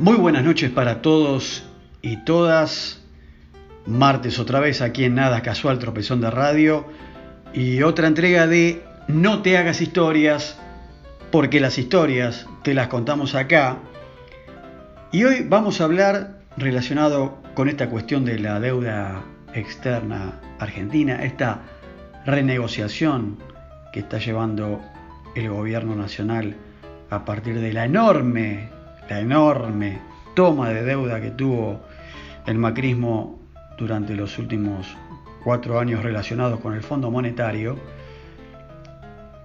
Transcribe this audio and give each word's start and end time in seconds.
Muy 0.00 0.16
buenas 0.16 0.44
noches 0.44 0.70
para 0.70 1.02
todos 1.02 1.62
y 2.00 2.24
todas. 2.24 3.02
Martes 3.84 4.38
otra 4.38 4.58
vez 4.58 4.80
aquí 4.80 5.04
en 5.04 5.16
Nada 5.16 5.42
Casual 5.42 5.78
Tropezón 5.78 6.22
de 6.22 6.30
Radio 6.30 6.86
y 7.52 7.82
otra 7.82 8.06
entrega 8.06 8.46
de 8.46 8.82
No 9.08 9.42
te 9.42 9.58
hagas 9.58 9.82
historias, 9.82 10.58
porque 11.30 11.60
las 11.60 11.76
historias 11.76 12.46
te 12.62 12.72
las 12.72 12.88
contamos 12.88 13.34
acá. 13.34 13.76
Y 15.12 15.24
hoy 15.24 15.44
vamos 15.46 15.82
a 15.82 15.84
hablar 15.84 16.38
relacionado 16.56 17.36
con 17.52 17.68
esta 17.68 17.90
cuestión 17.90 18.24
de 18.24 18.38
la 18.38 18.58
deuda 18.58 19.22
externa 19.52 20.40
argentina, 20.60 21.24
esta 21.24 21.60
renegociación 22.24 23.36
que 23.92 24.00
está 24.00 24.16
llevando 24.16 24.80
el 25.34 25.50
gobierno 25.50 25.94
nacional 25.94 26.56
a 27.10 27.26
partir 27.26 27.60
de 27.60 27.74
la 27.74 27.84
enorme, 27.84 28.79
la 29.10 29.20
enorme 29.20 29.98
toma 30.34 30.70
de 30.70 30.84
deuda 30.84 31.20
que 31.20 31.32
tuvo 31.32 31.80
el 32.46 32.56
macrismo 32.56 33.40
durante 33.76 34.14
los 34.14 34.38
últimos 34.38 34.86
cuatro 35.42 35.80
años 35.80 36.02
relacionados 36.02 36.60
con 36.60 36.74
el 36.74 36.82
Fondo 36.82 37.10
Monetario, 37.10 37.76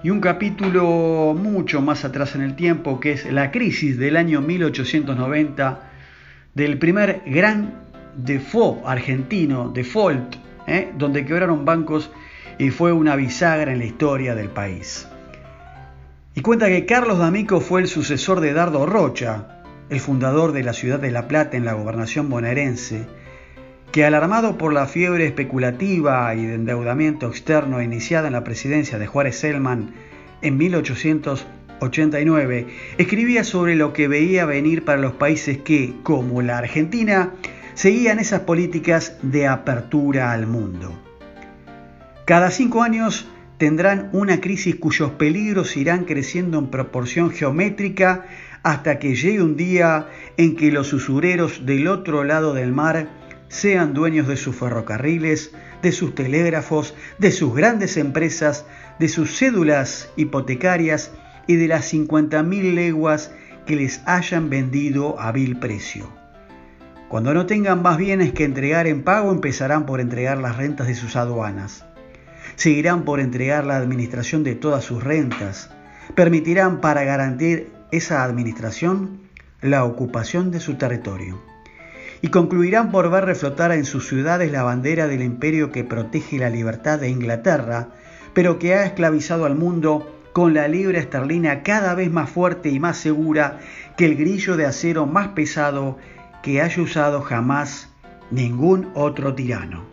y 0.00 0.10
un 0.10 0.20
capítulo 0.20 1.34
mucho 1.36 1.80
más 1.82 2.04
atrás 2.04 2.36
en 2.36 2.42
el 2.42 2.54
tiempo, 2.54 3.00
que 3.00 3.12
es 3.12 3.30
la 3.32 3.50
crisis 3.50 3.98
del 3.98 4.16
año 4.16 4.40
1890, 4.40 5.80
del 6.54 6.78
primer 6.78 7.22
gran 7.26 7.74
default 8.14 8.86
argentino, 8.86 9.70
default, 9.70 10.36
¿eh? 10.68 10.92
donde 10.96 11.24
quebraron 11.24 11.64
bancos 11.64 12.12
y 12.58 12.70
fue 12.70 12.92
una 12.92 13.16
bisagra 13.16 13.72
en 13.72 13.80
la 13.80 13.86
historia 13.86 14.36
del 14.36 14.50
país. 14.50 15.08
Y 16.36 16.42
cuenta 16.42 16.68
que 16.68 16.86
Carlos 16.86 17.18
D'Amico 17.18 17.60
fue 17.60 17.80
el 17.80 17.88
sucesor 17.88 18.38
de 18.38 18.52
Dardo 18.52 18.86
Rocha, 18.86 19.57
el 19.90 20.00
fundador 20.00 20.52
de 20.52 20.62
la 20.62 20.72
ciudad 20.72 20.98
de 20.98 21.10
La 21.10 21.28
Plata 21.28 21.56
en 21.56 21.64
la 21.64 21.72
gobernación 21.72 22.28
bonaerense, 22.28 23.06
que 23.92 24.04
alarmado 24.04 24.58
por 24.58 24.72
la 24.72 24.86
fiebre 24.86 25.26
especulativa 25.26 26.34
y 26.34 26.44
de 26.44 26.54
endeudamiento 26.54 27.28
externo 27.28 27.82
iniciada 27.82 28.26
en 28.26 28.34
la 28.34 28.44
presidencia 28.44 28.98
de 28.98 29.06
Juárez 29.06 29.38
Selman 29.38 29.94
en 30.42 30.58
1889, 30.58 32.66
escribía 32.98 33.44
sobre 33.44 33.76
lo 33.76 33.94
que 33.94 34.08
veía 34.08 34.44
venir 34.44 34.84
para 34.84 35.00
los 35.00 35.14
países 35.14 35.56
que, 35.58 35.94
como 36.02 36.42
la 36.42 36.58
Argentina, 36.58 37.32
seguían 37.74 38.18
esas 38.18 38.40
políticas 38.40 39.16
de 39.22 39.46
apertura 39.46 40.32
al 40.32 40.46
mundo. 40.46 40.92
Cada 42.26 42.50
cinco 42.50 42.82
años 42.82 43.26
tendrán 43.56 44.10
una 44.12 44.38
crisis 44.40 44.76
cuyos 44.76 45.12
peligros 45.12 45.76
irán 45.76 46.04
creciendo 46.04 46.58
en 46.58 46.66
proporción 46.68 47.30
geométrica 47.30 48.26
hasta 48.62 48.98
que 48.98 49.14
llegue 49.14 49.42
un 49.42 49.56
día 49.56 50.08
en 50.36 50.56
que 50.56 50.70
los 50.70 50.92
usureros 50.92 51.64
del 51.66 51.88
otro 51.88 52.24
lado 52.24 52.54
del 52.54 52.72
mar 52.72 53.08
sean 53.48 53.94
dueños 53.94 54.28
de 54.28 54.36
sus 54.36 54.56
ferrocarriles, 54.56 55.52
de 55.82 55.92
sus 55.92 56.14
telégrafos, 56.14 56.94
de 57.18 57.30
sus 57.30 57.54
grandes 57.54 57.96
empresas, 57.96 58.66
de 58.98 59.08
sus 59.08 59.38
cédulas 59.38 60.10
hipotecarias 60.16 61.12
y 61.46 61.56
de 61.56 61.68
las 61.68 61.92
50.000 61.92 62.74
leguas 62.74 63.32
que 63.66 63.76
les 63.76 64.00
hayan 64.06 64.50
vendido 64.50 65.18
a 65.20 65.32
vil 65.32 65.58
precio. 65.58 66.08
Cuando 67.08 67.32
no 67.32 67.46
tengan 67.46 67.80
más 67.82 67.96
bienes 67.96 68.32
que 68.32 68.44
entregar 68.44 68.86
en 68.86 69.02
pago, 69.02 69.32
empezarán 69.32 69.86
por 69.86 70.00
entregar 70.00 70.38
las 70.38 70.56
rentas 70.56 70.86
de 70.88 70.94
sus 70.94 71.16
aduanas. 71.16 71.86
Seguirán 72.56 73.04
por 73.04 73.20
entregar 73.20 73.64
la 73.64 73.76
administración 73.76 74.44
de 74.44 74.54
todas 74.54 74.84
sus 74.84 75.02
rentas. 75.02 75.70
Permitirán 76.14 76.80
para 76.80 77.04
garantir 77.04 77.72
esa 77.90 78.24
administración 78.24 79.20
la 79.60 79.84
ocupación 79.84 80.50
de 80.50 80.60
su 80.60 80.74
territorio 80.74 81.40
y 82.22 82.28
concluirán 82.28 82.90
por 82.90 83.10
ver 83.10 83.24
reflotar 83.24 83.72
en 83.72 83.84
sus 83.84 84.08
ciudades 84.08 84.50
la 84.50 84.62
bandera 84.62 85.06
del 85.06 85.22
imperio 85.22 85.70
que 85.70 85.84
protege 85.84 86.38
la 86.38 86.50
libertad 86.50 86.98
de 86.98 87.10
Inglaterra, 87.10 87.88
pero 88.34 88.58
que 88.58 88.74
ha 88.74 88.84
esclavizado 88.84 89.44
al 89.44 89.54
mundo 89.54 90.14
con 90.32 90.54
la 90.54 90.68
libra 90.68 90.98
esterlina 90.98 91.62
cada 91.62 91.94
vez 91.94 92.10
más 92.10 92.30
fuerte 92.30 92.68
y 92.70 92.80
más 92.80 92.98
segura 92.98 93.60
que 93.96 94.06
el 94.06 94.16
grillo 94.16 94.56
de 94.56 94.66
acero 94.66 95.06
más 95.06 95.28
pesado 95.28 95.98
que 96.42 96.60
haya 96.60 96.82
usado 96.82 97.22
jamás 97.22 97.88
ningún 98.30 98.90
otro 98.94 99.34
tirano. 99.34 99.84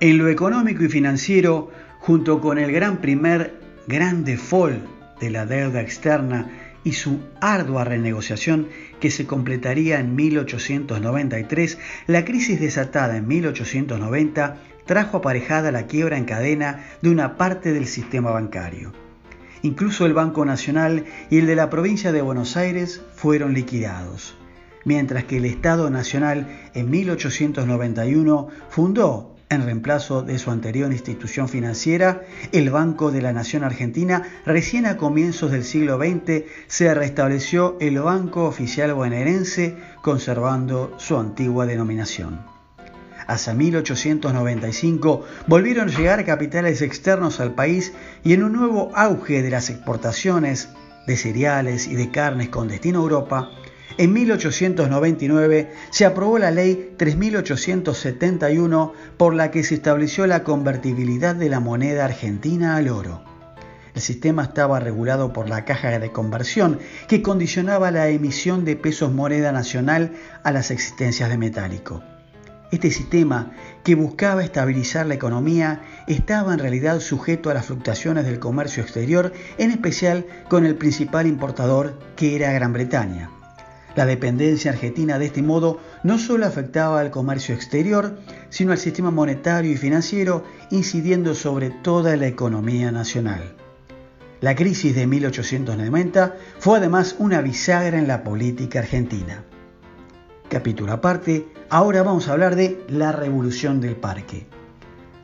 En 0.00 0.18
lo 0.18 0.28
económico 0.28 0.84
y 0.84 0.88
financiero, 0.88 1.70
junto 2.00 2.40
con 2.40 2.58
el 2.58 2.72
gran 2.72 2.98
primer 2.98 3.60
gran 3.86 4.24
default 4.24 4.82
de 5.20 5.30
la 5.30 5.46
deuda 5.46 5.80
externa 5.80 6.48
y 6.84 6.92
su 6.92 7.20
ardua 7.40 7.84
renegociación 7.84 8.68
que 9.00 9.10
se 9.10 9.26
completaría 9.26 9.98
en 9.98 10.14
1893, 10.14 11.78
la 12.06 12.24
crisis 12.24 12.60
desatada 12.60 13.16
en 13.16 13.26
1890 13.26 14.58
trajo 14.86 15.16
aparejada 15.16 15.72
la 15.72 15.86
quiebra 15.86 16.18
en 16.18 16.26
cadena 16.26 16.84
de 17.02 17.10
una 17.10 17.36
parte 17.36 17.72
del 17.72 17.86
sistema 17.86 18.30
bancario. 18.30 18.92
Incluso 19.62 20.04
el 20.04 20.12
Banco 20.12 20.44
Nacional 20.44 21.06
y 21.30 21.38
el 21.38 21.46
de 21.46 21.56
la 21.56 21.70
provincia 21.70 22.12
de 22.12 22.20
Buenos 22.20 22.58
Aires 22.58 23.00
fueron 23.14 23.54
liquidados, 23.54 24.36
mientras 24.84 25.24
que 25.24 25.38
el 25.38 25.46
Estado 25.46 25.88
Nacional 25.88 26.46
en 26.74 26.90
1891 26.90 28.48
fundó 28.68 29.33
en 29.50 29.64
reemplazo 29.64 30.22
de 30.22 30.38
su 30.38 30.50
anterior 30.50 30.92
institución 30.92 31.48
financiera, 31.48 32.22
el 32.52 32.70
Banco 32.70 33.10
de 33.10 33.22
la 33.22 33.32
Nación 33.32 33.64
Argentina, 33.64 34.22
recién 34.46 34.86
a 34.86 34.96
comienzos 34.96 35.50
del 35.50 35.64
siglo 35.64 35.98
XX 35.98 36.44
se 36.66 36.94
restableció 36.94 37.76
el 37.80 37.98
Banco 38.00 38.44
Oficial 38.44 38.94
Bonaerense, 38.94 39.76
conservando 40.02 40.94
su 40.98 41.16
antigua 41.16 41.66
denominación. 41.66 42.40
Hasta 43.26 43.54
1895 43.54 45.24
volvieron 45.46 45.88
a 45.88 45.92
llegar 45.96 46.24
capitales 46.24 46.82
externos 46.82 47.40
al 47.40 47.54
país 47.54 47.92
y 48.22 48.34
en 48.34 48.42
un 48.42 48.52
nuevo 48.52 48.90
auge 48.94 49.42
de 49.42 49.50
las 49.50 49.70
exportaciones 49.70 50.68
de 51.06 51.16
cereales 51.16 51.86
y 51.86 51.94
de 51.94 52.10
carnes 52.10 52.48
con 52.48 52.68
destino 52.68 53.00
a 53.00 53.02
Europa, 53.02 53.50
en 53.96 54.12
1899 54.12 55.70
se 55.90 56.04
aprobó 56.04 56.38
la 56.38 56.50
ley 56.50 56.94
3871 56.96 58.92
por 59.16 59.34
la 59.34 59.50
que 59.50 59.62
se 59.62 59.76
estableció 59.76 60.26
la 60.26 60.42
convertibilidad 60.42 61.34
de 61.36 61.48
la 61.48 61.60
moneda 61.60 62.04
argentina 62.04 62.76
al 62.76 62.88
oro. 62.88 63.22
El 63.94 64.00
sistema 64.00 64.42
estaba 64.42 64.80
regulado 64.80 65.32
por 65.32 65.48
la 65.48 65.64
caja 65.64 65.96
de 66.00 66.10
conversión 66.10 66.80
que 67.06 67.22
condicionaba 67.22 67.92
la 67.92 68.08
emisión 68.08 68.64
de 68.64 68.74
pesos 68.74 69.12
moneda 69.12 69.52
nacional 69.52 70.12
a 70.42 70.50
las 70.50 70.72
existencias 70.72 71.30
de 71.30 71.38
metálico. 71.38 72.02
Este 72.72 72.90
sistema, 72.90 73.52
que 73.84 73.94
buscaba 73.94 74.42
estabilizar 74.42 75.06
la 75.06 75.14
economía, 75.14 75.82
estaba 76.08 76.54
en 76.54 76.58
realidad 76.58 76.98
sujeto 76.98 77.50
a 77.50 77.54
las 77.54 77.66
fluctuaciones 77.66 78.24
del 78.24 78.40
comercio 78.40 78.82
exterior, 78.82 79.32
en 79.58 79.70
especial 79.70 80.26
con 80.48 80.66
el 80.66 80.74
principal 80.74 81.28
importador, 81.28 81.96
que 82.16 82.34
era 82.34 82.50
Gran 82.50 82.72
Bretaña. 82.72 83.30
La 83.96 84.06
dependencia 84.06 84.72
argentina 84.72 85.18
de 85.18 85.26
este 85.26 85.42
modo 85.42 85.78
no 86.02 86.18
solo 86.18 86.46
afectaba 86.46 87.00
al 87.00 87.12
comercio 87.12 87.54
exterior, 87.54 88.18
sino 88.48 88.72
al 88.72 88.78
sistema 88.78 89.12
monetario 89.12 89.70
y 89.70 89.76
financiero, 89.76 90.44
incidiendo 90.70 91.34
sobre 91.34 91.70
toda 91.70 92.16
la 92.16 92.26
economía 92.26 92.90
nacional. 92.90 93.54
La 94.40 94.56
crisis 94.56 94.94
de 94.96 95.06
1890 95.06 96.36
fue 96.58 96.78
además 96.78 97.14
una 97.18 97.40
bisagra 97.40 97.98
en 97.98 98.08
la 98.08 98.24
política 98.24 98.80
argentina. 98.80 99.44
Capítulo 100.48 100.92
aparte, 100.92 101.48
ahora 101.70 102.02
vamos 102.02 102.28
a 102.28 102.32
hablar 102.32 102.56
de 102.56 102.84
la 102.88 103.12
revolución 103.12 103.80
del 103.80 103.96
parque. 103.96 104.46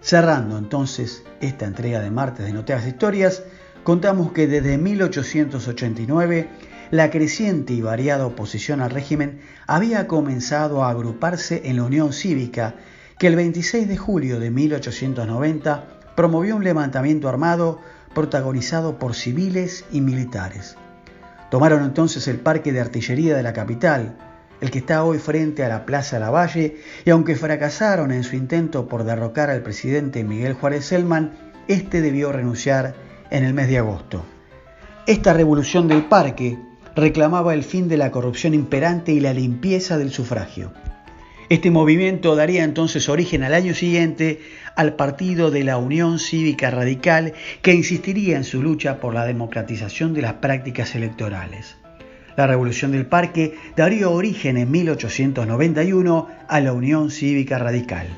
Cerrando 0.00 0.58
entonces 0.58 1.24
esta 1.40 1.66
entrega 1.66 2.00
de 2.00 2.10
martes 2.10 2.44
de 2.46 2.52
Noteas 2.52 2.86
Historias, 2.86 3.44
contamos 3.84 4.32
que 4.32 4.46
desde 4.46 4.76
1889 4.76 6.48
la 6.90 7.10
creciente 7.10 7.72
y 7.72 7.80
variada 7.80 8.26
oposición 8.26 8.80
al 8.80 8.90
régimen 8.90 9.40
había 9.66 10.06
comenzado 10.06 10.84
a 10.84 10.90
agruparse 10.90 11.62
en 11.64 11.76
la 11.76 11.84
Unión 11.84 12.12
Cívica, 12.12 12.74
que 13.18 13.26
el 13.26 13.36
26 13.36 13.88
de 13.88 13.96
julio 13.96 14.38
de 14.38 14.50
1890 14.50 15.84
promovió 16.14 16.56
un 16.56 16.64
levantamiento 16.64 17.28
armado 17.28 17.80
protagonizado 18.14 18.98
por 18.98 19.14
civiles 19.14 19.84
y 19.90 20.00
militares. 20.00 20.76
Tomaron 21.50 21.84
entonces 21.84 22.28
el 22.28 22.38
parque 22.38 22.72
de 22.72 22.80
artillería 22.80 23.36
de 23.36 23.42
la 23.42 23.52
capital, 23.52 24.16
el 24.60 24.70
que 24.70 24.78
está 24.78 25.04
hoy 25.04 25.18
frente 25.18 25.64
a 25.64 25.68
la 25.68 25.86
Plaza 25.86 26.18
Lavalle, 26.18 26.78
y 27.04 27.10
aunque 27.10 27.36
fracasaron 27.36 28.12
en 28.12 28.24
su 28.24 28.36
intento 28.36 28.88
por 28.88 29.04
derrocar 29.04 29.50
al 29.50 29.62
presidente 29.62 30.24
Miguel 30.24 30.54
Juárez 30.54 30.86
Selman, 30.86 31.32
este 31.68 32.00
debió 32.00 32.32
renunciar 32.32 32.94
en 33.30 33.44
el 33.44 33.54
mes 33.54 33.68
de 33.68 33.78
agosto. 33.78 34.24
Esta 35.06 35.32
revolución 35.32 35.88
del 35.88 36.06
parque 36.06 36.58
reclamaba 36.96 37.52
el 37.52 37.62
fin 37.62 37.88
de 37.88 37.98
la 37.98 38.10
corrupción 38.10 38.54
imperante 38.54 39.12
y 39.12 39.20
la 39.20 39.34
limpieza 39.34 39.98
del 39.98 40.10
sufragio. 40.10 40.72
Este 41.50 41.70
movimiento 41.70 42.34
daría 42.34 42.64
entonces 42.64 43.08
origen 43.08 43.44
al 43.44 43.54
año 43.54 43.74
siguiente 43.74 44.40
al 44.74 44.96
partido 44.96 45.50
de 45.50 45.62
la 45.62 45.76
Unión 45.76 46.18
Cívica 46.18 46.70
Radical 46.70 47.34
que 47.62 47.74
insistiría 47.74 48.36
en 48.36 48.44
su 48.44 48.62
lucha 48.62 48.98
por 48.98 49.14
la 49.14 49.26
democratización 49.26 50.14
de 50.14 50.22
las 50.22 50.34
prácticas 50.34 50.96
electorales. 50.96 51.76
La 52.36 52.46
Revolución 52.46 52.92
del 52.92 53.06
Parque 53.06 53.54
daría 53.76 54.08
origen 54.08 54.56
en 54.56 54.70
1891 54.70 56.28
a 56.48 56.60
la 56.60 56.72
Unión 56.72 57.10
Cívica 57.10 57.58
Radical. 57.58 58.08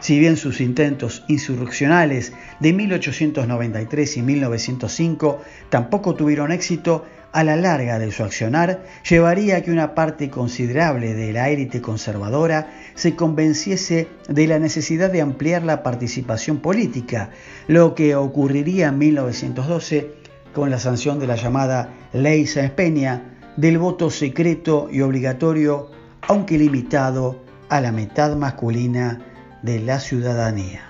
Si 0.00 0.18
bien 0.18 0.36
sus 0.36 0.60
intentos 0.60 1.24
insurreccionales 1.28 2.32
de 2.60 2.72
1893 2.72 4.16
y 4.16 4.22
1905 4.22 5.42
tampoco 5.70 6.14
tuvieron 6.14 6.52
éxito, 6.52 7.04
a 7.36 7.44
la 7.44 7.54
larga 7.54 7.98
de 7.98 8.10
su 8.12 8.24
accionar 8.24 8.82
llevaría 9.06 9.58
a 9.58 9.60
que 9.60 9.70
una 9.70 9.94
parte 9.94 10.30
considerable 10.30 11.12
de 11.12 11.34
la 11.34 11.50
élite 11.50 11.82
conservadora 11.82 12.72
se 12.94 13.14
convenciese 13.14 14.08
de 14.26 14.46
la 14.46 14.58
necesidad 14.58 15.12
de 15.12 15.20
ampliar 15.20 15.62
la 15.62 15.82
participación 15.82 16.60
política, 16.60 17.28
lo 17.68 17.94
que 17.94 18.16
ocurriría 18.16 18.88
en 18.88 18.96
1912 18.96 20.14
con 20.54 20.70
la 20.70 20.78
sanción 20.78 21.18
de 21.18 21.26
la 21.26 21.36
llamada 21.36 21.90
Ley 22.14 22.46
Sáenz 22.46 22.72
Peña 22.72 23.36
del 23.58 23.76
voto 23.76 24.08
secreto 24.08 24.88
y 24.90 25.02
obligatorio, 25.02 25.90
aunque 26.22 26.56
limitado 26.56 27.44
a 27.68 27.82
la 27.82 27.92
mitad 27.92 28.34
masculina 28.34 29.20
de 29.60 29.80
la 29.80 30.00
ciudadanía. 30.00 30.85